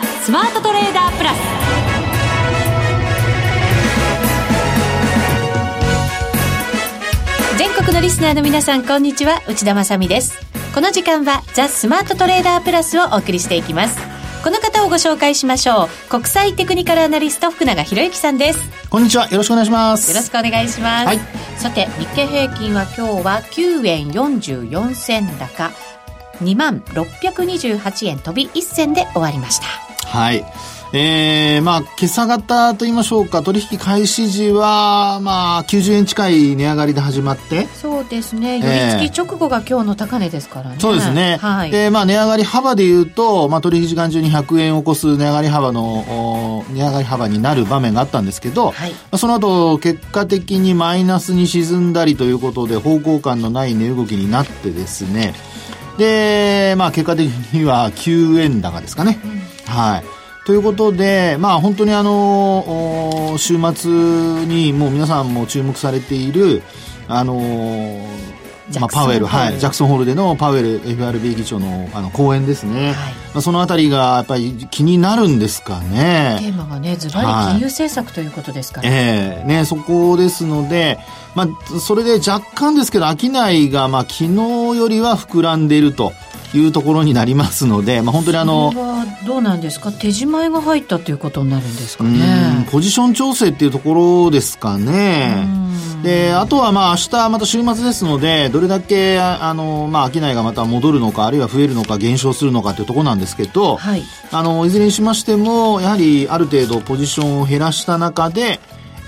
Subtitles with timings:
[0.00, 1.38] ザ・スマートトレーダープラス。
[7.58, 9.42] 全国のリスナーの皆さんこんにちは。
[9.48, 10.38] 内田まさです。
[10.72, 13.98] この時間はザ・スマートトレーダープラスをお送りしていきます。
[14.44, 16.10] この方をご紹介しましょう。
[16.10, 18.60] 国際テクニカルアナリスト福永博之さんです。
[18.90, 19.28] こんにちは。
[19.30, 20.12] よろしくお願いします。
[20.12, 21.18] よろしくお願いします、はい、
[21.56, 25.72] さて日経平均は今日は9円44銭高。
[26.42, 30.44] 2万628円飛び1銭で終わりましたはい
[30.92, 37.66] えー、まあ、今朝方と言いましょうか、取引開始時は、まあ、90円近い値上がりで始まって。
[37.74, 38.58] そうですね。
[38.58, 40.76] 寄り付き直後が今日の高値ですからね。
[40.78, 41.36] そうですね。
[41.42, 41.70] はい。
[41.70, 55.34] で、まあ、値上がり幅で言うと、まあ、取引時間中に100円を超す値上がり幅の、値上がり幅になる場面があったんですけど、はい、まあ、その後、結果的にマイナスに沈んだりということで、方向感のない値動きになってですね、
[55.98, 59.20] で、まあ、結果的には9円高ですかね。
[59.22, 59.37] うん、
[59.68, 60.04] はい。
[60.46, 63.90] ということで、まあ本当にあの、週末
[64.46, 66.62] にもう皆さんも注目されている、
[67.06, 68.06] あの
[68.80, 76.36] まあ、パウエル、はい、ジャクソンホールでのパウエル FRB 議長のあの講演ですね、はい、まあ、そのあたりがやっぱり気になるんですかね。
[76.40, 79.42] テーマがね、ずばり金融政策ということですから、はい、ええ。
[79.44, 80.98] ー、ね、そこですので、
[81.34, 84.32] まあ、それで若干ですけど、商いが、まあ、昨日
[84.76, 86.12] よりは膨らんでいると。
[86.54, 88.72] いうところになりますので、まあ、本当にあの
[89.26, 89.92] どうなんですか？
[89.92, 92.66] 手仕舞が入ったということになるんですかね。
[92.70, 93.92] ポジション調整っていうとこ
[94.24, 95.46] ろですかね。
[96.02, 108.58] であとはまあ明日また週末ですのでどれだけあの、まあ、商いがまた戻るのかあるいは増えるのか減少するのかというところなんですけど、はい、あのいずれにしましてもやはりある程度ポジションを減らした中で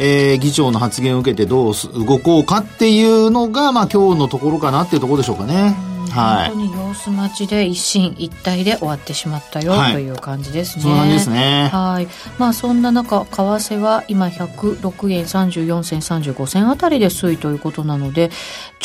[0.03, 1.75] えー、議長の発言を受けてどう
[2.07, 5.77] 動こうかっていうのが、まあ今日のところかなっていうところでしょうかね。
[6.11, 10.83] はい、本当に様子待ちで一進一退で終わってしまったよ、はい、という感じですね。
[10.83, 11.69] そうなんですね。
[11.71, 12.09] はい。
[12.39, 18.31] まあそんな中、為替は今106円34銭35銭あたりで推移ということなので、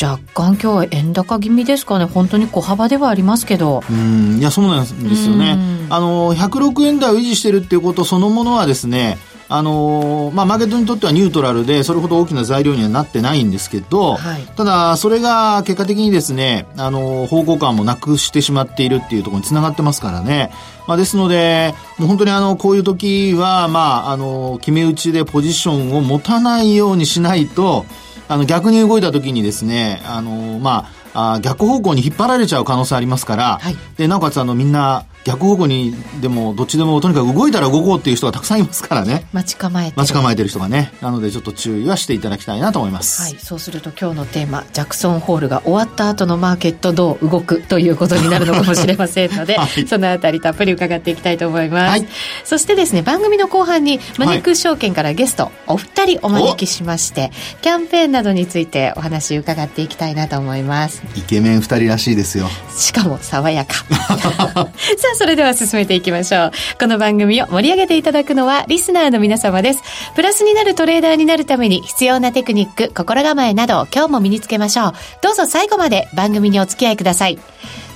[0.00, 2.04] 若干今日は円高気味ですかね。
[2.04, 3.82] 本当に小幅ではありますけど。
[3.90, 5.58] うん、いや、そうなんですよね。
[5.88, 20.50] あの、106円台を維持してるっていうことそのものはですね、あのー、まあ、マーケットにとってはニュートラルで、それほど大きな材料にはなってないんですけど、はい、ただ、それが結果的にですね、あのー、方向感もなくしてしまっているっていうところにつながってますからね。
[20.88, 27.86] まあ、ですので、もう本当にあの、こういう時は、まあ、あの、決め打ちでポジションを持たないようにしないと、
[28.28, 39.26] あの、逆に動いた時にですね、あの、まあ、あ逆方向に引っ張られちゃう可能性ありますから、はい、で、なおかつあの、みんな、逆方向にでもどっちでもとにかく動いたら動こうっていう人がたくさんいますからね。
[39.32, 43.22] 待ち構えて待ち構えてる人がねなのでちょっと注意はしていただきたいなと思います。
[43.22, 52.08] はいそうすると今日のテーマジャクソンホールが終わった後のマーケットどう動くということになるのかもしれませんので、 はい、そのあたりたっぷり伺っていきたいと思います、はい、
[52.44, 57.32] そしてですね番組の後半にマネックス証券からゲスト、お二人お招きしまして
[57.62, 61.02] キャンペーンなどについてお話伺っていきたいなと思います。
[61.16, 62.48] イケメン二人らしいですよ。
[62.76, 63.74] しかも爽やか。
[64.16, 64.64] さ
[65.12, 66.52] あそれでは進めていきましょう。
[66.78, 69.82] この番組を盛り上げていただくのはリスナーの皆様です。
[70.14, 74.92] プラスになるトレーダーになるために必要なテクニック、心構えなどを今日も身につけましょう。
[75.22, 77.38] どうぞ最後まで番組にお付き合いください。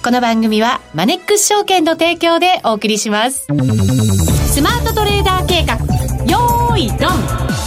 [0.02, 3.46] この番組はマネックス証券の提供でお送りします。
[3.46, 5.74] スマートトレーダー計画、
[6.24, 7.59] よーいドン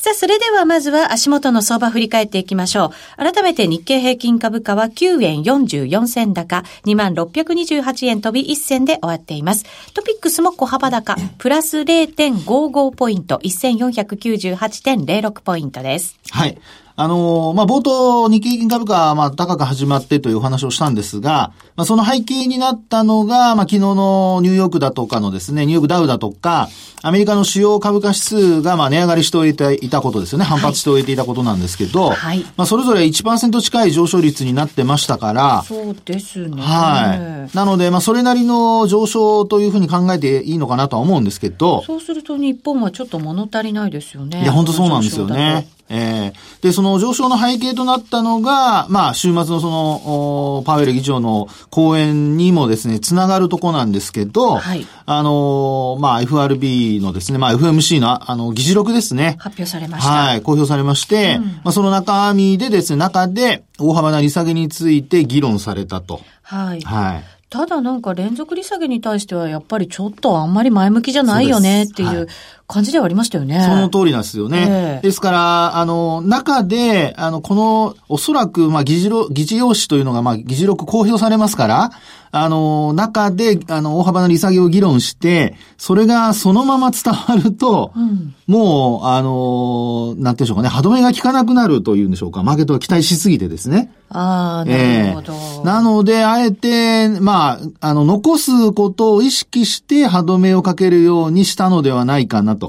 [0.00, 2.86] さあ、それではまずは足元の相場振り返っていきましょ
[3.18, 3.22] う。
[3.22, 9.66] 改めて日経平均株価は9円44銭高、2628円飛び1銭で終わっています。
[9.92, 16.18] トピックスも小幅高、プラス0.55ポイント、1498.06ポイントです。
[16.30, 16.58] はい。
[17.02, 26.68] あの、まあ、冒頭、日経平均株価、まあ、高く始まってというお話をしたんですが、まあ、その背景になったのが、まあ、昨日のニューヨークだとかのですね、ニューヨークダウだとか、
[27.00, 30.44] アメリカの主要株価指数が、まあ、値上がりしておいていたことですよね。
[30.44, 32.40] 反発しておいていたことなんですけど、はい。
[32.58, 36.60] まあ、それぞれ1%近い上昇率になってましたから、そうですね。
[36.60, 37.56] はい。
[37.56, 44.42] なので、まあ、それなりの上昇というふうに考えていいのかなとは思うんですけど、そうすると日本はちょっと物足りないですよね。
[44.42, 45.66] いや、本当そうなんですよね。
[45.90, 59.34] えー、で、その上昇の背景となったのが、まあ、週末のその、パウエル議長の講演にもですね、つながるとこなんですけど、はい、あの、まあ、FRB のですね、まあ、FMC の、あの、議事録ですね。
[59.40, 60.10] 発表されました。
[60.10, 66.20] はい、公表されまして、うん、まあ、その中身でですね、中で、大幅な利下げについて議論されたと。
[66.42, 66.80] はい。
[66.82, 67.40] はい。
[67.50, 72.28] ただなんか連続利下げに対してはやっぱりちょっとあんまり前向きじゃないよねっていう
[72.70, 73.60] 感じではありましたよね。
[73.60, 74.66] その通りなんですよね。
[74.68, 81.90] えー、ですから、あの、中で、あの、この、おそらく、まあ、議事録、議事要旨というのが、まあ、議事録公表されますから、
[82.32, 93.90] あの、中で、あの、大幅な利下げを議論して、それがそのまま伝わると、うん、もう、あの、なんていうんでしょうかね、歯止めが効かなくなるというんでしょうか、マーケットが期待しすぎてですね。
[94.10, 102.59] ああ、なるほど、えー、なので、あえて、まあ、あの、残すことを意識して歯止めをかけるようにしたのではないかなと。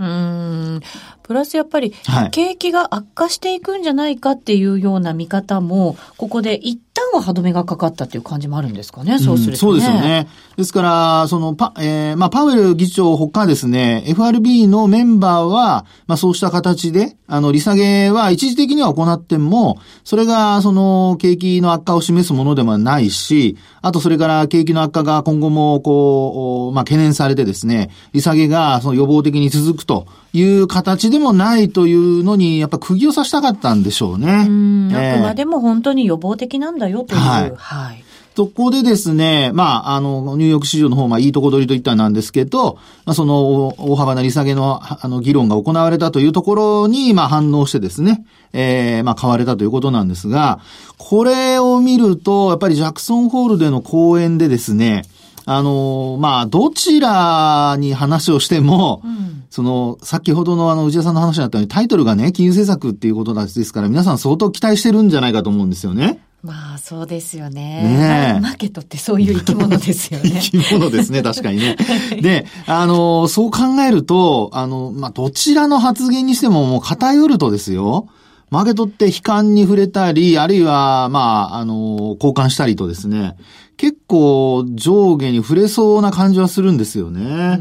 [0.00, 0.80] うん。
[1.22, 1.92] プラスやっぱり、
[2.30, 6.80] 景気が悪化していくんじゃないかっていうような見方も、ここで一
[7.12, 10.28] 旦は歯止めがかかったっていう感じもあるんですかね、そうすると、ね、そうですよね。
[10.56, 34.46] ですから、その、パ、えー、まあ、パウエル議長ほかですね、FRB のメンバーは、まあ、そうした形で、あの、利下げは一時的には行っても、それが、その、景気の悪化を示すものでもないし、あとそれから景気の悪化が今後も、こう、まあ、懸念されてですね、利下げが、その予防的に続くという形でもないというのに、やっぱ釘を刺したかったんでしょうね。
[34.48, 37.20] うん、あくまでも本当に予防的なんだよという。
[37.20, 37.52] はい。
[37.56, 38.04] はい
[38.40, 48.24] そこでですね、まあ、あの、ニューヨーク市場の方、まあ、いいとこ取りといったなんですけど、まあ、その、大幅な利下げの、あの、議論が行われたというところに、まあ、反応してですね、
[48.54, 50.60] えー、まあ、買われたということなんですが、
[50.96, 55.02] これを見ると、やっぱりジャクソンホールでの講演でですね、
[55.44, 66.20] あの、まあ、どちらに話をしても、うん、その、先ほどのあの、内田さんの話になったように、タイトルがね、金融政策っていうことですから、皆さん相当期待してるんじゃないかと思うんですよね。
[66.42, 67.82] まあ、そうですよね。
[67.82, 70.40] ねマーケットってそういう生き物ですよね。
[70.40, 71.76] 生き物ですね、確かにね。
[72.22, 78.06] で、あの、そう考えると、あの、まあ、どちらの発言にしてももう偏るとですよ、
[78.50, 83.36] マーケットって悲観に触れたり、あるいは、まあ、あの、交換したりとですね、
[83.76, 87.60] 結構上下に触れそうな感じはするんですよね。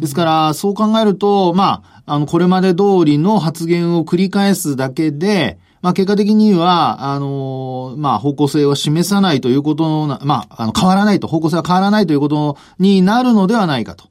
[0.00, 14.10] ですから、そう考えると、まあ、あの、これまで通りの発言を繰り返すだけで、まあ、結果的には、あの、まあ、方向性を示さないということの、まあ、あの、変わらないと、方向性は変わらないということになるのではないかと。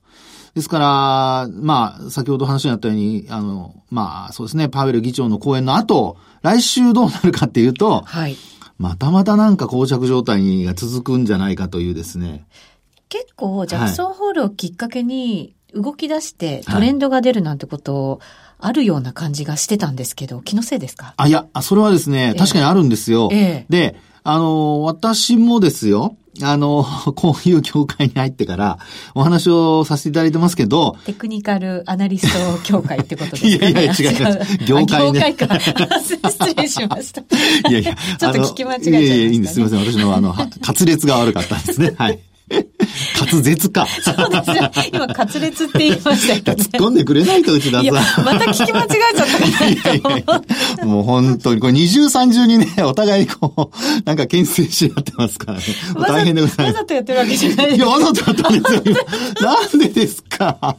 [0.56, 8.36] ですから、まあ、先ほど話にあったように、あの、まあ、そうですね、パウエル議長の講演の後、来週どうなるかっていうと、はい。
[8.78, 12.46] またまたなんか膠着状態が続くんじゃないかというですね。
[13.10, 18.20] 結構、ジャクソンホールをきっかけに動き出してトレンドが出るなんてことを、
[18.60, 21.14] あるような感じがしてたんですけど、気のせいですか？
[21.18, 23.30] あ、いや、それはですね、確かにあるんですよ。
[23.32, 26.86] えー、で、あの、私もですよ、あの、
[27.16, 28.80] こういう業界に入ってから
[29.16, 30.98] お話をさせていただいてますけど。
[31.06, 34.58] テクニカルアナリスト協会ってことですか、ね、 いやいや、違います。
[34.66, 35.20] 業界ね。
[35.20, 35.60] 業界か。
[35.60, 37.22] 失礼しました。
[37.70, 37.96] いやいや。
[38.18, 39.54] ちょっと聞き間違えちゃいました、ね、いやいや、いいんです。
[39.54, 39.80] すみません。
[39.86, 40.50] 私のあの、滑
[40.86, 41.94] 舌が悪かったんですね。
[41.98, 42.20] はい。
[43.20, 43.86] 滑舌か。
[44.04, 44.72] そうですよ。
[44.92, 48.26] 今、滑舌って言いましたけど、ね、突っ込んでくれないと、内田さん。
[48.26, 55.64] また聞き間違えちゃったかなと もう本当に、これ二重三重にね、お互いこう、なんか牽制し合ってますからね。
[56.08, 56.68] 大変でございます。
[56.76, 58.82] わざとやってるわけじゃないいや、わざとやったんですよ。
[59.42, 60.78] なんでですか？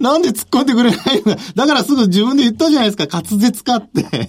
[0.00, 1.36] なんで突っ込んでくれないの？
[1.54, 4.28] だからすぐ自分で言ったじゃないですか、滑舌かって。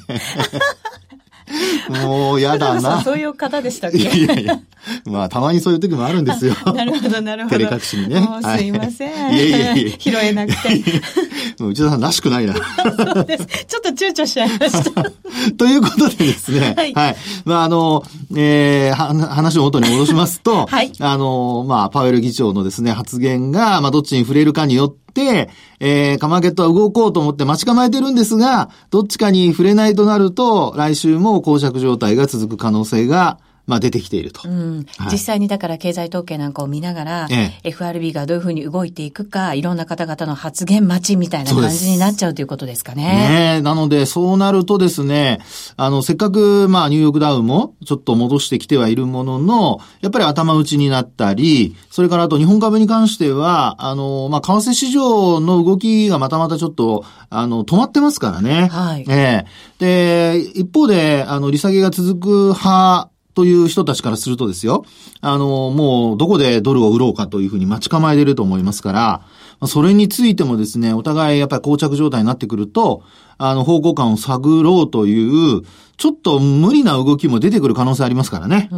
[1.89, 3.01] もうやだな。
[3.01, 3.97] そういう方でしたっけ？
[3.97, 4.59] いやいや
[5.05, 6.55] まあ、たまにそういう時もあるんですよ。
[6.73, 7.55] なるほど、なるほど。
[7.57, 8.19] 照れ隠しにね。
[8.19, 9.25] もうすいません。
[9.27, 10.69] はい、いやいや拾えなくて。
[11.59, 12.53] もう内田さんらしくないな。
[12.53, 13.45] そうです。
[13.65, 15.03] ちょっと躊躇しちゃいました。
[15.57, 16.73] ということでですね。
[16.75, 16.93] はい。
[16.93, 18.03] はい、まあ、あの、
[18.35, 20.91] えー、話を元に戻しますと、はい。
[20.99, 34.41] あの、まあ、パウエル議長のですね、発言が、まあ、どっちに触れるかによって、えー、カマーケットは動こうと思って待ち構えてるんですが、どっちかに触れないとなると、来週も膠着状態が続く可能性がまあ出てきていると。
[34.47, 43.57] うんはい、実際にだから経済統計なんかを見ながら、ええ、FRB がどういうふうに動いていくか、いろんな方々の発言待ちみたいな感じになっちゃうということですかね。
[43.57, 45.39] ねなので、そうなるとですね、
[45.77, 58.67] あの、せっかく、まあ、ニューヨークダウもちょっと戻してきてはいるものの、やっぱり頭打ちになったり、それからあと日本株に関しては、あの、まあ、為替市場の動きがまたまたちょっと、あの、止まってますからね。
[58.67, 59.05] はい。
[59.07, 62.27] ええで、一方で、あの、利下げが続く
[62.57, 64.85] 派、という人たちからするとですよ、
[65.21, 69.21] あの、もうどこでドルを売ろうかというふうに待ち構えてると思いますから、
[69.67, 73.03] それについてもですね、お互いやっぱり膠着状態になってくると、
[73.37, 75.61] あの、方向感を探ろうという、
[75.97, 78.69] ちょっと無理な動きも出てくる可能性ありますからね。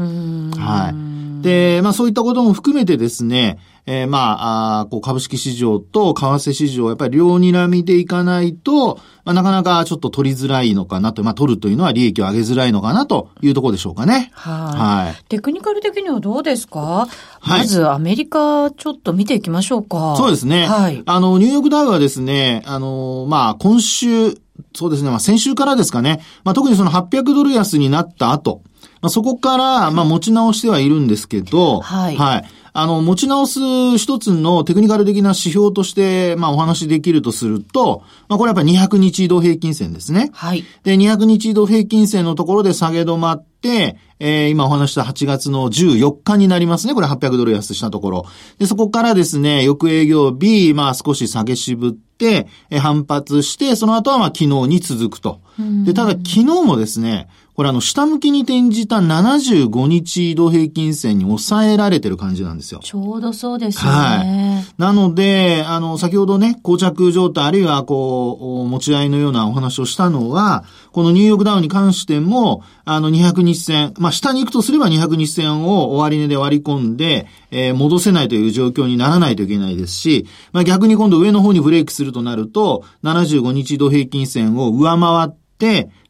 [0.57, 1.24] はい。
[1.45, 14.31] で、まあそういったことも含めてですね、えー、まあ、あこう株式市場と為替市場、やっぱり両睨みでいかないと、まあ、なかなかちょっと取りづらいのかなと、まあ取るというのは利益を上げづらいのかなというところでしょうかね。
[14.33, 15.05] はい。
[15.05, 15.23] はい。
[15.29, 16.79] テクニカル的にはどうですか？
[16.79, 17.59] はい。
[17.59, 20.15] まずアメリカちょっと見ていきましょうか。
[20.17, 20.65] そうですね。
[20.65, 21.03] はい。
[21.05, 24.33] あの、ニューヨークダウはですね、あの、まあ今週、
[24.73, 28.61] そうですね、まあ先週からですかね、まあ特にその800ドル安になった後、
[29.05, 32.15] まあ、そこから、まあ、持ち直してはいるんですけど、はい。
[32.15, 32.45] はい。
[32.73, 33.59] あの、持ち直す
[33.99, 40.31] 一つのテクニカル的な指標として、まあ、お話できるとすると、まあ、これやっぱり200日移動平均線ですね。
[40.33, 40.63] はい。
[40.83, 46.95] で、200日移動平均線のところで下げ止まって、えー、今お話した8月の14日になりますね。
[46.95, 48.25] これ800ドル安したところ。
[48.57, 55.41] で、そこからですね、翌営業日、まあ少し下げ渋って、え反発して、その後はまあ昨日に続くと。
[55.83, 62.81] で、ただ昨日もですね、これあの、下向きに転じた75日移動平均線に抑えられてる感じなんですよ。
[62.83, 63.89] ちょうどそうですね。
[63.89, 64.81] はい。
[64.81, 85.44] なので、あの、先ほどね、膠着状態、あるいはこう、持ち合いのようなお話をしたのは、このニューヨークダウンに関しても、あの、200日線、まあ、下に行くとすれば200日線を終値で割り込んで、えー、戻せないという状況にならないといけないですし、まあ、逆に今度上の方にブレイクするとなると、75日移動平均線を上回って、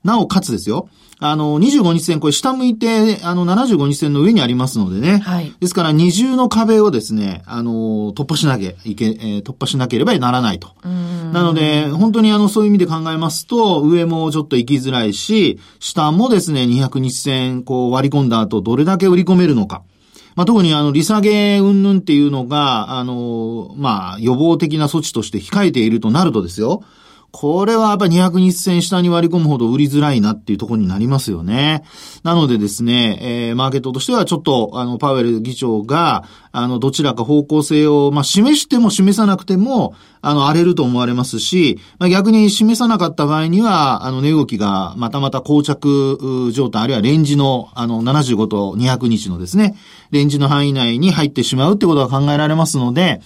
[0.03, 5.19] なおかつですよ、あの、25日線、これ下向いて、あの、75日線の上にありますのでね。
[5.19, 5.53] はい。
[5.59, 10.73] ですから、二重の壁をですね、あの、突破しなきゃいけ、えー、突破しなければならないと。
[10.83, 19.83] なので、本当にあの、そういう意味で考えますと、上もちょっと行きづらいし、下もですね、200日線、こう割り込んだ後、どれだけ売り込めるのか。
[20.35, 26.83] まあ、特にあの、利下げ云々っていうのが、あの、まあ、予防的な措置として控えているとなるとですよ。
[27.37, 31.83] これはやっぱり200日線下に割り込むほど売りづらいなっていうところになりますよね。
[32.23, 36.23] なのでですね、えー、マーケットとしてはちょっと、あの、パウエル議長が、
[36.53, 49.75] あの、どちらか方向性を、まあ、示しても示さなくても、あの、荒れると思われますし、まあ、逆に示さなかった場合には、あの、値動きがまたまた膠着状態、あるいはレンジの、あの、75と200日のですね、
[50.11, 53.19] レンジの範囲内に入ってしまうってことが考えられますので、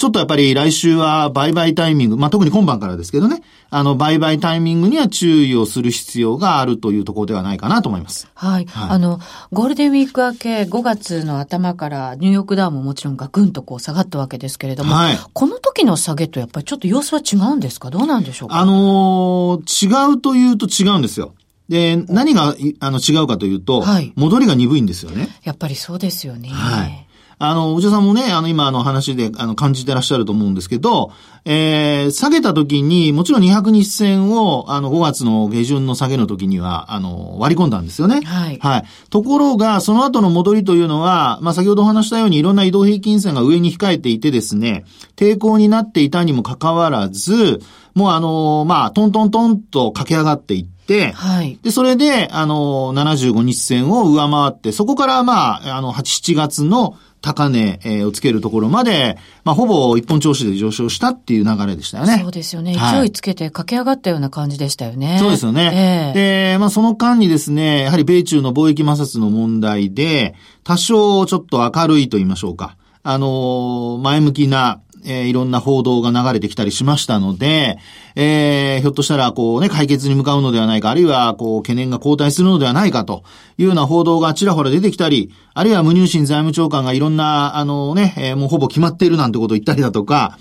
[0.00, 8.26] ちょっとやっぱり来週は売買タイミング、まあ、特に今晩からですけどね、あの、売買タイミングには注意をする必要があるというところではないかなと思います。
[8.32, 8.64] はい。
[8.64, 9.20] はい、あの、
[9.52, 17.90] ゴールデンウィーク明け5月の頭からニューヨークダウンももちろんガクンとこう下がったわけですけれども、はい、この時の下げとやっぱりちょっと様子は違うんですか？
[17.90, 18.58] どうなんでしょうか？
[18.58, 21.34] あのー、違うというと違うんですよ。
[21.68, 25.28] で、何が、あの、違うかというと、はい、戻りが鈍いんですよね。
[25.44, 26.48] やっぱりそうですよね。
[26.48, 27.06] はい。
[27.42, 31.10] あの、お嬢さんもね、あの、今の話で、あの、感じてらっしゃると思うんですけど、
[31.46, 38.20] えー、下げた時に、もちろん200日線を、あの、5月の下旬の下げの時には、あの、割り込んだんですよね。
[38.20, 38.58] はい。
[38.60, 38.84] はい。
[39.08, 44.84] ところが、その後の戻りというのは、まあ、先ほどお話したように、いろんな移動平均線が上に控えていてですね、
[45.16, 47.62] 抵抗になっていたにもかかわらず、
[47.94, 51.58] もうあの、まあ、トントントンと駆け上がっていって、はい。
[51.62, 62.18] で、それで、あの、75日線を上回って、そこからまあ、あの、8、7月の高値、えをつけるところまで、まあ、ほぼ一本調子で上昇したっていう流れでしたよね。
[62.22, 62.74] そうですよね。
[62.74, 65.18] 勢いつけて駆け上がったような感じでしたよね。
[65.20, 66.12] そうですよね。
[66.14, 70.34] えー、で、まあ、その間にですね、やはり米中の貿易摩擦の問題で、
[70.64, 72.76] 多少ちょっと明るいと言いましょうか。
[73.02, 77.78] あの前向きな、えー、いろんな報道が流れてきたりしましたので、
[78.16, 83.22] えー、ひょっとしたら、こうね、解決に向かうのではないか、あるいは、こう、懸念が後退するのではないかと
[83.58, 90.38] いうような報道がちらほら出てきたり、あるいは無入信財務長官がいろんな、あのね、えー、もうほぼ決まっているなんてことを言ったりだとか、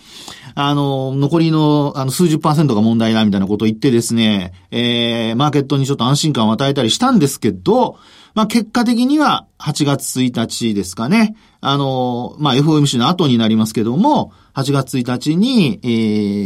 [0.56, 7.98] あの、残りの、あの、数十パーセントが問題だみたいなことを言ってですね、えー、マーケットにちょっと安心感を与えたりしたんですけど、
[8.40, 11.36] まあ、結果的には8月1日ですかね。
[11.60, 15.88] あの、まあ、FOMC の後になりますけども、8月1日に、え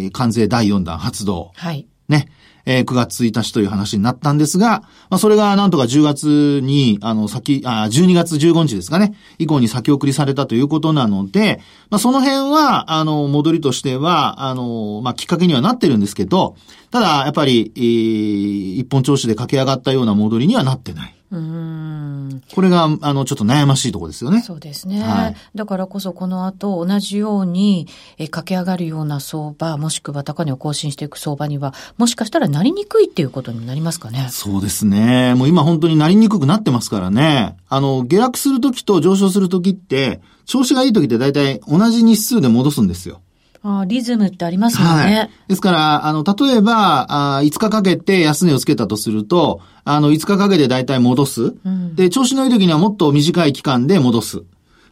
[0.07, 1.51] ー、関税第4弾発動。
[1.53, 1.85] はい。
[2.09, 2.29] ね。
[2.65, 4.81] えー、9月1日という話になったんですが、
[5.11, 16.55] まあ、それがなんとか10月に、あの、先、あ、12月15日ですかね、以降に先送りされたということなので、まあ、その辺は、あの、戻りとしては、あの、まあ、きっかけにはなってるんですけど、
[16.89, 21.15] ただ、やっぱり、えー、一本調子で駆け上がったような戻りにはなってない。
[21.33, 24.41] うんこれが、あの、ちょっと悩ましいところですよね。
[24.41, 25.01] そうですね。
[25.01, 27.87] はい、だからこそ、この後、同じように、
[28.19, 34.27] え、駆け上がるような相場、もしくは高値を更新していく相場には、もしかしたらなりにくいっていうことになりますかね。
[34.29, 35.33] そうですね。
[35.33, 37.57] もう今本当になりにくくなってますからね。
[37.67, 43.21] あの、下落するときと上昇するときって、調子がいいときって大体同じ日数で戻すんですよ。
[43.63, 44.89] あリズムってありますよね。
[44.89, 45.29] はい。
[45.47, 51.55] ですから、あの、例えば、あ5日かけて安値をつけたとすると、あの、5日かけて大体戻す。
[51.63, 54.43] うん、で、調子のいい時にはもっと短い期間で戻す。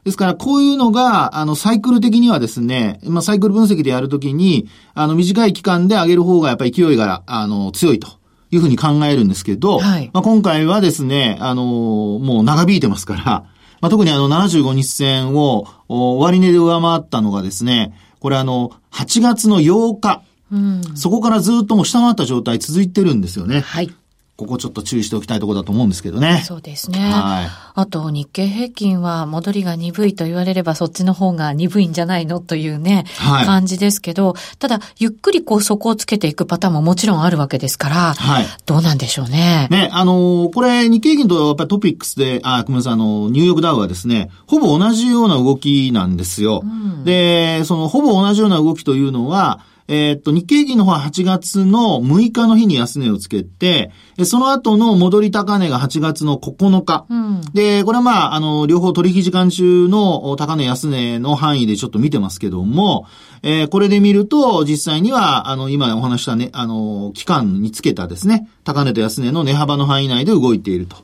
[0.06, 8.22] ですから、こういうのが、あの、サイクル的にはですね、まあ、サイクル分析でやるときに、あの、短い期間で上げる方がやっぱり勢いが、あの、強いと。
[8.54, 13.46] いうふうに考えるんですけど、はい、まあ、今回はですね、あの、もう長引いてますから、
[13.80, 23.62] まあ、特にあの75日線を終値で上回ったのがですね、これあの、8月の8日、うん、そこからずっともう下回った状態続いてるんですよね。
[23.62, 23.92] はい。
[24.42, 26.42] ここちょっと注意しておきたいところだと思うんですけどね。
[26.44, 26.98] そうですね。
[26.98, 27.48] はい。
[27.76, 38.46] あと、日経平均は戻りが鈍いと言われればそっちの方が鈍いんじゃないのというね、はい、感じですけど、ただ、ゆっくりこう底をつけていくパターンももちろんあるわけですから、はい。
[38.66, 39.68] どうなんでしょうね。
[39.70, 46.62] ね、あのー、これ日経平均とやっぱりトピックスで、あ、ごめんなさい、あの、ニューヨークダウはですね、ほぼ同じような動きなんですよ。
[46.64, 53.92] うん、で、そのほぼ同じような動きというのは、えー、っと、日経平均の方は8月の6日の日に安値をつけて、
[54.24, 57.06] その後の戻り高値が8月の9日。
[57.10, 63.06] うん、で、これはまあ、あの、両方取引時間中の高値安値の範囲でちょっと見てますけども、
[63.44, 70.98] えー、これで見ると、実際には、あの、今お話したね、あの、期間につけたですね、高値と安値の値幅の範囲内で動いていると。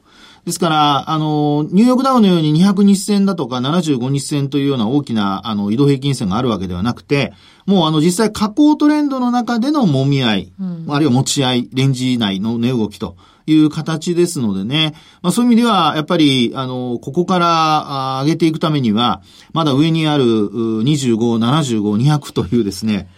[0.48, 7.34] ですから、あの、ニューヨークダウのように200日線だとか75日線というような大きな、あの、移動平均線があるわけではなくて、
[7.66, 23.10] もうあの、実際下降トレンドの中での揉み合い、うん、あるいは持ち合い、レンジ内の値動きという形ですのでね、まあそういう意味では、やっぱり、あの、ここから上げていくためには、まだ上にある25、75、200というですね、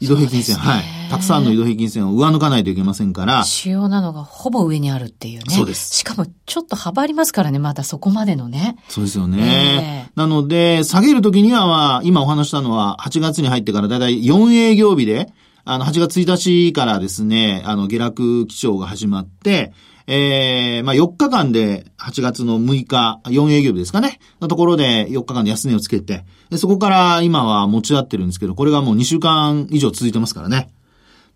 [0.00, 0.82] 移動平均線、はい。
[1.10, 3.44] たくさんの移動平均線を上抜かないといけませんから。
[3.44, 5.44] 主要なのがほぼ上にあるっていうね。
[5.48, 5.94] そうです。
[5.94, 8.76] しかもちょっと幅ありますからね、まだそこまでのね。
[8.88, 10.08] そうですよね。
[10.10, 15.32] えー、なので、下げるときには、まあ、今お話したのは、8月に入ってからだいたい4営業日で、
[15.64, 19.72] あの、8月1日からですね、あの、下落基調が始まって、
[20.06, 26.24] えー、まあ、4日間で8月の6日、4営業日ですかね、のところで4日間で安値をつけて、
[26.56, 30.68] そこから今は持ち合ってるんですけど、これがもう2週間以上続いてますからね。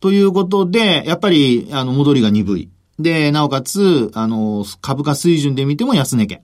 [0.01, 2.71] ということで、やっぱり、あの、戻りが鈍い。
[2.99, 6.41] で、なおかつ、あの、株価水準で見ても安値圏。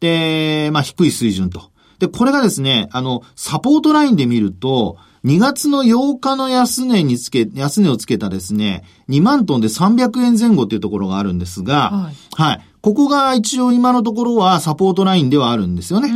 [0.00, 1.70] で、まあ、低い水準と。
[1.98, 12.60] で、これがですね、あの、サポートラインで見ると、2月の8日の安値につけ、安値をつけたですね、2万トンで300円前後っていうところがあるんですが、はい、はい。
[12.82, 16.10] ここが一応今のところはサポートラインではあるんですよね。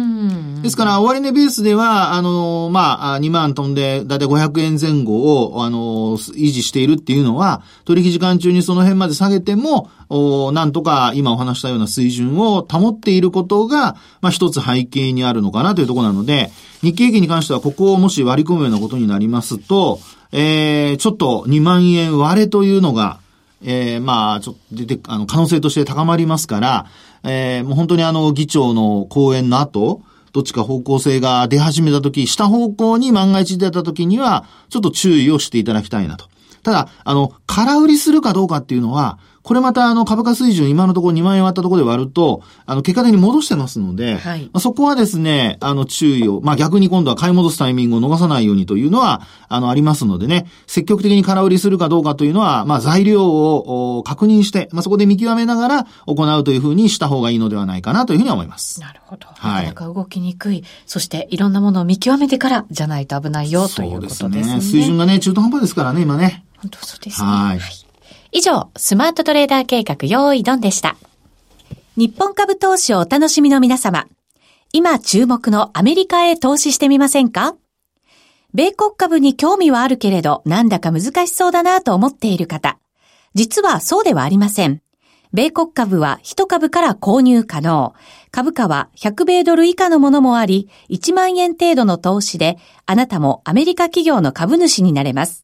[0.63, 20.01] ですから、終値ベースでは、あの、まあ、2万飛んで、だいたい500円前後を、あの、維持しているっていうのは、取引時間中にその辺まで下げても、おなんとか今お話したような水準を保っていることが、まあ、一つ背景にあるのかなというところなので、日経平均に関してはここをもし割り込むようなことになりますと、
[20.33, 23.19] えー、ちょっと2万円割れというのが、
[23.65, 26.87] えー、まあ、ちょっと出て、あの、可能性として高まりますから、
[27.25, 36.27] えー、もう本当にあの、議長の講演の後、どっちか方向性が出始めたとき、下方向に万が一出たときには、ちょっと注意をしていただきたいなと。
[36.63, 58.81] ただ、あの、空売りするかどうかっていうのは、これまたあの株価水準今のところ2万円割ったところで割ると、あの結果的に戻してますので、はい、まあ、そこはですね、あの注意を、まあ逆に今度は買い戻すタイミングを逃さないようにというのは、あのありますのでね、積極的に空売りするかどうかというのは、まあ材料を確認して、まあそこで見極めながら行うというふうにした方がいいのではないかなというふうに思います。
[58.81, 59.27] なるほど。
[59.27, 59.67] はい。
[59.67, 60.65] なかなか動きにくい。
[60.87, 64.19] そしていろんなものを見極めてからじゃないと危ないよということですね。
[64.19, 64.61] そうですね。
[64.63, 66.47] 水準がね、中途半端ですからね、今ね。
[66.57, 67.29] 本当そうですね。
[67.29, 67.84] はい。
[68.37, 70.97] 以上、スマートトレーダー計画用意ドンでした。
[71.97, 74.09] 日本株投資をお楽しみの皆様。
[74.73, 77.55] 今注目のアメリカへ投資してみませんか？
[78.53, 82.77] 米国株に興味はあるけれど、なんだか難しそうだなと思っている方。
[83.35, 84.83] 実はそうではありません。
[85.33, 87.95] 米国株は1株から購入可能。
[88.33, 95.44] 株価は100米ドル以下のものもあり、1万円程度の投資で、あなたもアメリカ企業の株主になれます。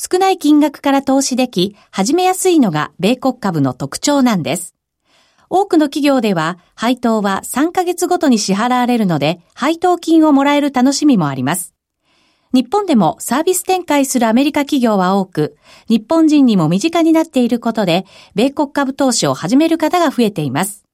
[0.00, 4.76] 少ない金額から投資でき、始めやすいのが米国株の特徴なんです。
[5.50, 11.74] 多くの企業では、配当は3ヶ月ごとに支払われるので、配当金をもらえる楽しみもあります。
[12.54, 15.56] 日本でもサービス展開するアメリカ企業は多く、
[15.88, 18.06] 日本人にも身近になっていることで、
[18.36, 20.87] 米国株投資を始める方が増えています。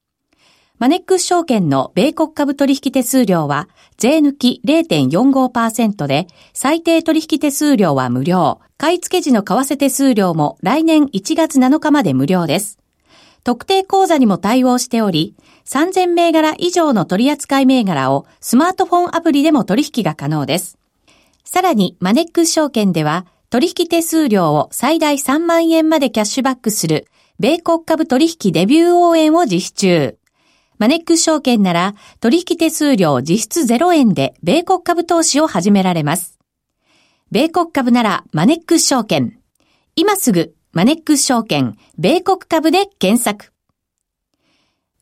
[0.84, 8.60] マネックス証券の米国株取引手数料は税抜き0.45%で最低取引手数料は無料。
[8.76, 12.78] 買い付け時の為替手数料も来年1月7日まで無料です。
[13.44, 20.76] 特定口座にも対応しており、3000銘柄以上の取扱銘柄をスマートフォンアプリでも取引が可能です。
[21.44, 27.06] さらにマネックス証券では取引手数料を最大3万円までキャッシュバックする
[27.38, 30.18] 米国株取引デビュー応援を実施中。
[30.78, 36.38] マネックス証券なら取引手数料実質0円で米国株投資を始められます。
[37.30, 39.38] 米国株ならマネックス証券。
[39.96, 43.52] 今すぐマネックス証券米国株で検索。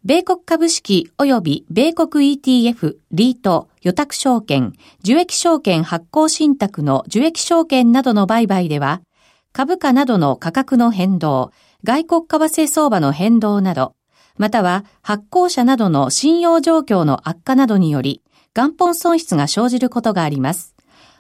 [0.05, 4.73] 米国株式及び米国 ETF、リート、予託証券、
[5.05, 9.01] 受益証券発行信託の受益証券などの売買では、
[9.53, 11.53] 株価などの価格の変動、
[11.85, 13.95] 外国為替相場の変動など、
[14.37, 18.23] または発行者などの信用状況の悪化などにより、
[18.55, 20.75] 元本損失が生じることがあります。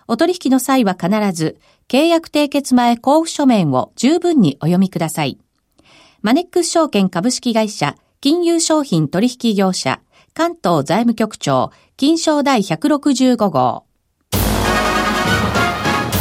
[0.09, 5.39] お取引の際は必ず、契約締結前交付書面を十分にお読みください。
[6.23, 10.01] マネックス証券株式会社、金融商品取引業者、
[10.35, 13.85] 関東財務局長、金賞第165号。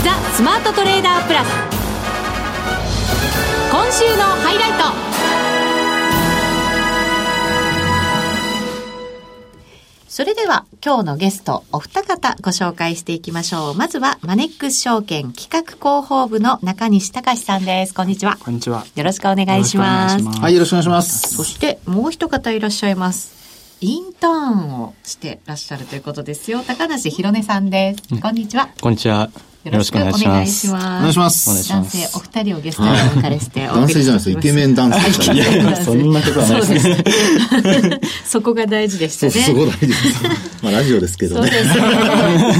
[0.04, 1.48] ザ・スマートトレーダープラス。
[3.72, 4.72] 今週のハイライ
[5.16, 5.21] ト。
[10.12, 13.76] それでは今日のゲストお二方ご紹介していきましょう。
[13.76, 17.94] まずはマネックス証券企画広報部の中西隆さんです。
[17.94, 18.36] こんにちは。
[18.44, 18.86] こんにちは。
[18.94, 20.22] よろしくお願いします。
[20.22, 21.34] はい、よろしくお願いします。
[21.34, 23.78] そしてもう一方いらっしゃいます。
[23.80, 26.62] インターンをしてらっしゃるということですよ。
[26.68, 28.20] 高梨ひろねさんです。
[28.22, 28.68] こんにちは。
[28.82, 29.30] こんにちは。
[29.64, 30.68] よろしくお願いします。
[30.70, 31.70] お願いします。
[31.70, 35.34] 男性お二人をゲストにお迎えして男性じゃないですイケメン男性。
[35.34, 38.00] いやいや、そんなことはないですね。
[38.26, 39.32] そこが大事でしたね。
[39.32, 40.24] そこ大事です。
[40.64, 41.52] まあラジオですけどね。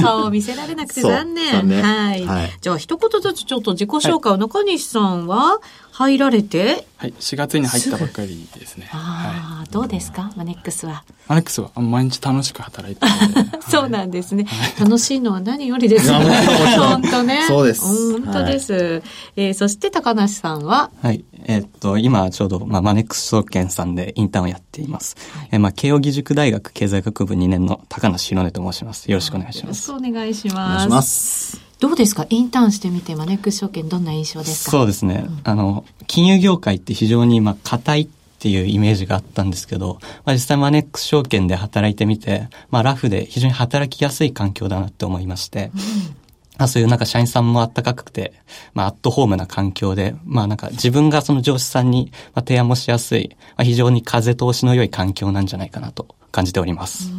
[0.00, 1.82] 顔を見せられなくて残念。
[1.82, 2.24] はい。
[2.60, 5.60] じゃあ一言ずつちょっと自己紹介を中西さんは
[5.92, 6.86] 入られて？
[6.96, 8.88] はい、4月に入ったばっかりですね。
[8.92, 10.32] ああ、どうですか？
[10.36, 11.04] マネックスは。
[11.28, 13.06] マネックスは毎日楽しく働いて
[13.70, 14.46] そうなんですね。
[14.80, 16.18] 楽しいのは何よりですね。
[16.78, 17.44] 本当ね。
[17.46, 18.20] そうです。
[18.20, 19.02] 本当です。
[19.36, 20.90] えー、そして高梨さんは？
[21.02, 21.24] はい。
[21.44, 25.16] えっと、今ちょうど、まあ、マネックス証券さんでインターンをやっています。
[25.36, 29.10] はい、えー、まあ、慶應義塾大学経済学部2年の高梨宏音と申します。
[29.10, 29.90] よろしくお願いします。
[29.90, 31.71] よろしくお願いします。
[31.82, 32.26] どうですか？
[32.30, 34.70] インターンしてみてマネックス証券どんな印象ですか？
[34.70, 45.80] そうですね、うん、あの金融業界って非常にまあ硬いっていうイメージがあったんですけど、まあ、実際マネックス証券で働いてみて、まあ、ラフで非常に働きやすい環境だなって思いまして、うん。
[46.56, 48.32] まあ、そういうなんか社員さんもあったかくて、
[48.74, 57.10] まあ、アットホームな環境で、まあなんか自分がその上司さんに提案もしやすい、まあ、非常に風通しの良い環境なんじゃないかなと感じております。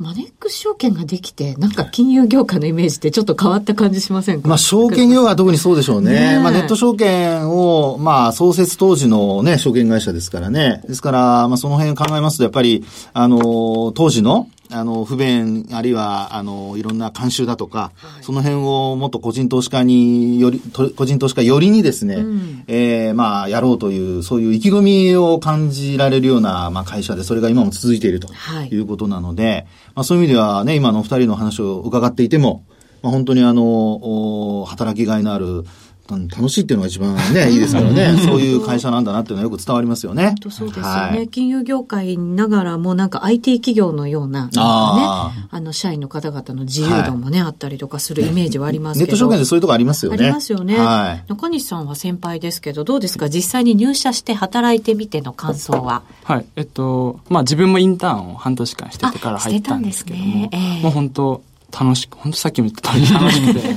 [0.00, 4.48] うんマネックス証券ができて、なんか金融業界のイメージってちょっと変わった感じしませんか？
[4.48, 6.36] まあ証券業界は特にそうでしょうね。
[6.36, 10.82] ねまあネット証券を、まあ創設当時のね、証券会社ですからね。
[10.86, 20.60] ですから、まあその辺考えますと、やっぱり、あの、当時のあの、不便、あるいは、あの、いろんな慣習だとか、はい、その辺をもっと個人投資家により、
[20.96, 28.26] 個人投資家よりにですね、うん、えー、まあ、やろうという、そういう意気込みを感じられるような、まあ、会社で、それが今も続いていると
[28.72, 28.76] い。
[28.76, 32.66] うことなので、はい、まあ、そういう意味ではね、今のお二人の話を伺っていても、
[33.02, 35.64] まあ、本当にあの、働きがいのある、
[36.08, 38.16] 楽しいっていうのが一番ね、いいですからね。
[38.18, 40.34] そういう会社なんだなっていうのはよく伝わりますよね。
[40.42, 41.28] 本そうですよね、はい。
[41.28, 49.06] 金融業界ながらもなんか IT 企業のような、なんかね、あの、社員の方々の自由度もね、はい、あったりとかするイメージはありますけど。
[49.06, 50.24] ネット証券でそういうとこありますよね。
[50.24, 50.78] ありますよね。
[50.78, 53.28] はい、中西さんは先輩ですけど、どうですか？
[53.28, 56.02] 実際に入社して働いてみての感想は？
[56.24, 56.46] はい。
[56.56, 61.42] えっと、まあ自分もインターンを半年間しててから入ったんですけども、ねえー、もう本当
[61.78, 63.76] 楽しく、本当さっきも言った通り楽しくて、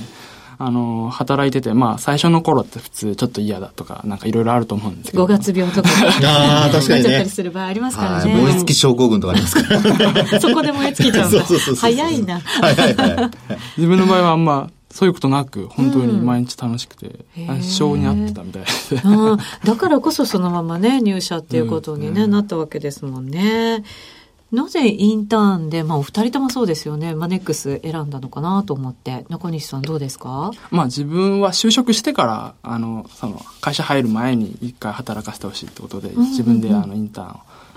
[0.61, 5.23] あの、働いてて、まあ、最初の頃って普通ちょっと嫌だとか、なんかいろいろあると思うんですけど。
[5.23, 5.89] 5月病とか。
[6.25, 7.09] ああ、確かにね。
[7.09, 8.35] なっちゃったりする場合ありますからね。
[8.35, 9.79] 燃え尽き症候群とかありますから。
[10.41, 11.45] そこで燃え尽きちゃうんだ。
[11.79, 12.41] 早いな。
[12.41, 13.31] はいはいはい。
[13.79, 17.25] 自分の場合はあんま、そういうことなく、本当に毎日楽しくて、
[17.61, 18.95] 性に合ってたみたいです。
[18.95, 23.83] だからこそそのままね、入社っていうことにね、なったわけですもんね。
[24.51, 30.51] なぜインターンで、まあお二人ともそうですよね、マネックス選んだのかなと思って、中西さんどうですか？
[30.71, 37.33] まあ自分は就職してから、あの、その、会社入る前に一回働かせてほしいってことで、自分であの、インターンを、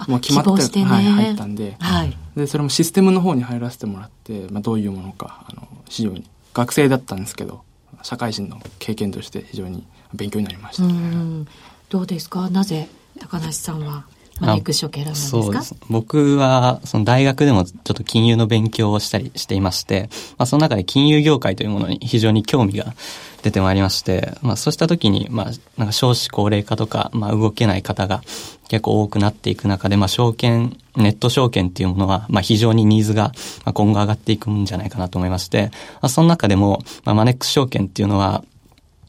[0.09, 2.17] もう決まって、ね、はい、入ったんで、はい。
[2.37, 7.63] で、それもシステムの方に入らせてもらって、まあどういうものか、あの、非常に、学生だったんですけど、
[8.03, 11.47] 社会人の経験として非常に勉強になりました、ね、
[11.89, 12.51] どうですか？
[12.51, 12.89] なぜ
[13.21, 14.05] 高梨さんは？
[14.47, 15.43] マネックス証券選んですか？
[15.43, 15.77] そうです。
[15.89, 22.95] 僕は、その大学でもちょっと金融の勉強をしたりしていまして、まあその中で金融業界というものに非常に興味が
[23.43, 28.23] 出てまいりまして、まあそうした時に、まあなんか少子高齢化とか、まあ動けない方が
[28.69, 33.33] 結構多くなっていく中で、まあ証券、ネット証券っていうものは、まあ非常にニーズが
[33.65, 38.45] 今後上がっていくんじゃないかなと思いまして、まあその中でも、まあマネックス証券っていうのは、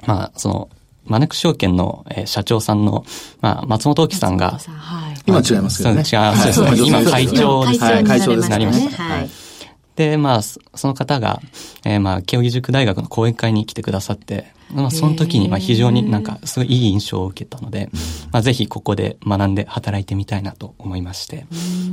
[0.05, 0.69] まあその、
[1.05, 3.03] マネックス証券の、えー、社長さんの、
[3.41, 6.03] まあ、松本沖さんが、はい、今違いますけどね。
[6.87, 8.03] 今会長ですね。
[8.03, 8.57] 会長ですね。
[8.97, 9.42] はい。
[9.95, 11.39] で、まあ、その方が、
[11.85, 17.89] えー、まあ、慶應義塾大学の講演会に来てくださって、まあ、その時に、まあ、非常になんか、すごいいい印象を受けたので、
[18.31, 21.45] まあ、ぜひここで学んで働いてみたいなと思いまして、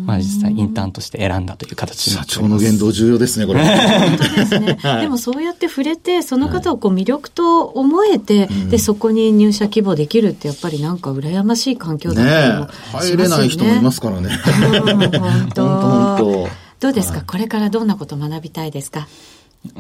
[0.07, 3.61] まあ、実際インターンとして選んだという形になって社長の言動重要ですね、これ。
[3.65, 4.79] 本当ですね。
[5.01, 14.31] でもそうやって触れて、その方をこう魅力と思えて、で、そこに入社希望できるって、やっぱりなんか羨ましい環境だなと、ね、入れない人もいますからね。
[14.39, 15.69] 本当。
[15.69, 16.70] 本当。
[16.81, 19.07] どうですか、はい、これからどんなことを学びたいですか？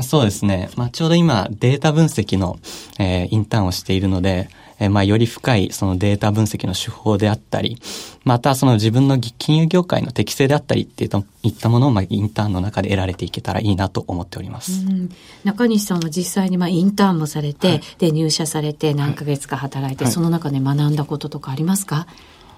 [0.03, 0.69] そうですね。
[0.77, 2.59] まあ、ちょうど今、データ分析の、
[2.99, 7.81] えー、インターンをしているので、えー、まあ、より深いそのデータ分析の手法であったり、
[8.23, 14.85] またその自分の金融業界の適性であったりっていったものを、まあ、インターンの中で得られていけたらいいなと思っております。
[15.45, 22.07] 中西さんは実際にまあインターンもされて、はい、で、入社されて何ヶ月か働いて、はい、その中で学んだこととかありますか？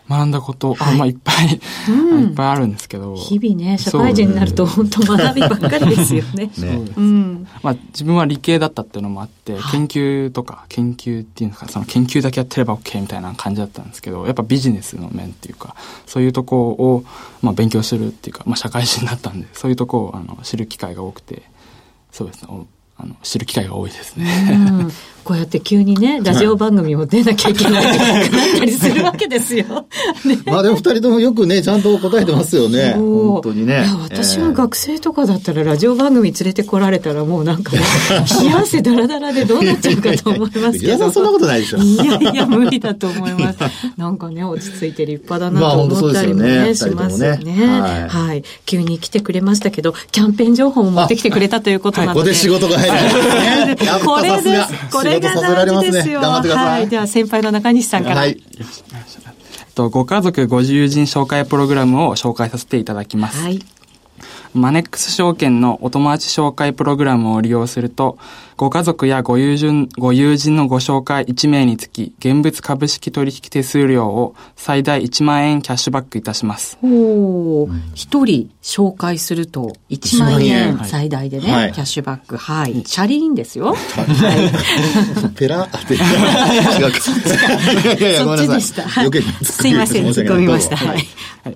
[0.09, 3.15] 学んだこと、はい、あまあいっぱい、うん、いっぱいあるんですけど。
[3.17, 6.51] 日々ね社会人になると本当学びばっかりですよね。
[6.59, 15.75] ね、うん、まあ、自分は理系だったっていうのもあって、研究とか研究っていうのかその研究だけやってれば OK みたいな感じだったんですけどやっぱビジネスの面っていうか
[16.07, 17.05] そういうとこを、
[17.41, 21.43] まあ、勉強するっていうか、まあ、社会人だったんでそういうとこをあの知る機会が多くて
[22.11, 22.43] そうです。
[22.43, 22.49] ね
[23.03, 24.27] あの知る機会が多いですね。
[24.51, 24.93] うん、
[25.25, 27.97] こうやって急にね、ラジオ番組も出なきゃいけないなっ
[28.59, 29.87] たりするわけですよ。
[30.25, 32.95] ね、まあでも二人ともよくね、ちゃんと答えてますよね。
[32.97, 33.75] 本当にね。
[33.75, 41.11] いや、私は学生とかだったら、ラジオ番組連れてこられたらもうなんか冷や汗だらだらでどうなっちゃうかと思いますけど。
[41.13, 41.79] そんなことないでしょ。
[41.79, 43.59] いやいや、無理だと思います。
[43.97, 48.45] なんかね、落ち着いて立派だなと思ったりもね、まあ、ねしますよね、はい、はい。
[48.67, 52.21] 急に来てくれましたけど、キャンペーン情報も持ってきてくれたということなので。
[52.21, 53.77] ここで仕事が入る。
[54.05, 54.73] これです。
[54.91, 56.21] これが大事ですよ。
[56.21, 56.71] 頑張ってください。
[56.71, 56.89] はい。
[56.89, 58.17] では先輩の中西さんから。
[58.17, 58.43] はい。
[59.75, 63.43] とご家族ご友人紹介プログラムを紹介させていただきます。
[63.43, 63.61] はい。
[64.55, 68.19] マネックス証券のお友達紹介プログラムを利用すると、
[68.57, 76.79] ご家族やご友人、ご友人のご紹介1名につき、現物株式取引手数料を最大1万円キャッシュバックいたします。
[76.83, 82.37] お一、人紹介すると1万円最大でね、はい、キャッシュバック。
[82.37, 82.83] はい。
[82.83, 83.75] チャリーンですよ。
[83.75, 83.77] はい。
[85.35, 85.69] ペラ？
[85.73, 85.95] 違
[86.85, 87.01] うか。
[87.01, 87.13] そ
[88.35, 88.83] っちでした。
[88.83, 89.11] はい、
[89.45, 90.77] すいません、突っ込みました。
[90.77, 91.07] はい。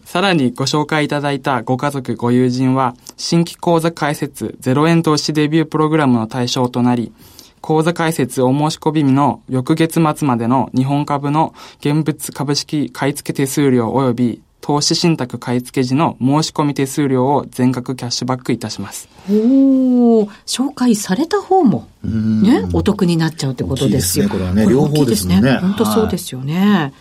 [0.05, 7.13] さらにご紹介いただいたご家族、ご友人は、新規講座開設0円投資デビュープログラムの対象となり、
[7.61, 19.09] 口座開設お申し込み日の翌月末までの日本株の現物株式買付手数料及び投資信託買付時の申し込み手数料を全額キャッシュバックいたします。
[19.31, 24.25] おお、紹介された方も、ね、お得になっちゃうってことですよ。
[24.25, 25.41] ね、これはね、両方ですね。
[25.61, 26.93] 本当そうですよね。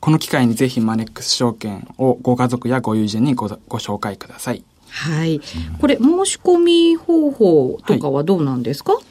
[0.00, 4.64] この機会にぜひマネックス証券をご家族やご友人にごご紹介ください。
[4.90, 5.40] はい。
[5.80, 9.06] これ、申し込み方法とかはどうなんですか、はい、あ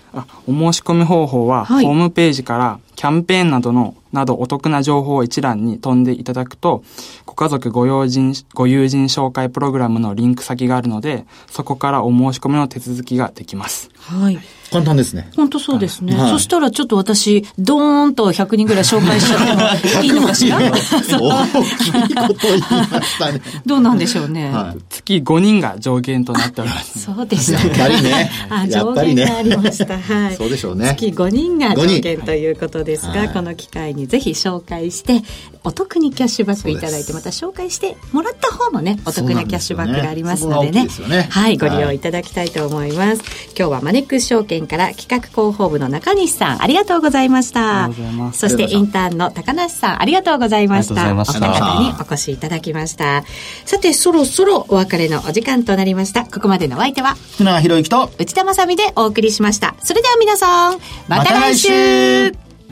[0.48, 6.84] お申し込み方法は、ホームページからキャンペーンなどの、などお得な情報を一覧に飛んでいただくと、
[7.26, 13.90] ご家族ご用人、ご友人紹介プログラムのリンク先があるので、そこからお申し込みの手続きができます。
[13.96, 14.40] はい。
[14.72, 15.30] 簡単ですね。
[15.36, 16.16] 本当そうですね。
[16.16, 20.58] はい、そしたらちょっと私、ドーンと100人ぐらい紹介しちゃってもいいのかしら？
[20.60, 23.42] 大きいこと言いましたね。
[23.66, 24.52] どうなんでしょうね。
[24.52, 27.00] はい、月5人が上限となっております。
[27.02, 27.60] そうですね。
[27.60, 28.32] やっぱりね。
[28.50, 29.98] あ、上限がありました。
[30.00, 30.36] はい。
[30.36, 30.96] そうでしょうね。
[30.98, 35.22] 月5人が上限ということですが、はい、この機会にぜひ紹介して、
[35.68, 40.88] お得にキャッシュバックいただいて、また紹介してもらった方もね、お得なキャッシュバックがありますのでね。
[40.88, 43.22] でねはい、ご利用いただきたいと思います。
[43.58, 47.90] 今日はマネックス証券から企画広報部の中西さん、ありがとうございました。
[48.32, 51.14] そしてインターンの高梨さん、ありがとうございました。
[51.14, 53.26] お二方にお越しいただきました。
[53.66, 56.24] さて、そろそろお別れのお時間となりました。
[56.24, 59.76] ここまでのお相手は、船川博之と内田まさみでお送りしました。
[59.84, 60.78] それでは皆さん、
[61.10, 62.47] また来週